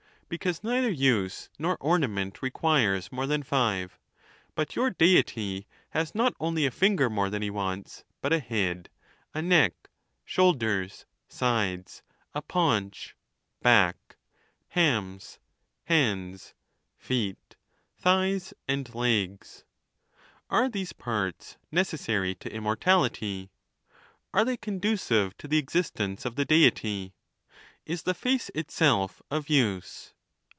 [0.31, 3.99] Because neither use nor ornament requires more than five;
[4.55, 8.89] but your Deity has not only a finger more than he wants, bnt a head,
[9.33, 9.89] a neck,
[10.23, 12.01] shoulders, sides,
[12.33, 13.13] a paunch,
[13.61, 14.15] back,
[14.69, 15.37] hams,
[15.83, 16.53] hands,
[16.97, 17.57] feet,
[17.97, 19.65] thighs, and legs.
[20.49, 20.89] Are THE NATUEE OP THE GODS.
[20.93, 23.51] 245 these parts necessary to immortality?
[24.33, 27.13] Are they condu cive to the existence of the Deity?
[27.85, 30.13] Is the face itself of use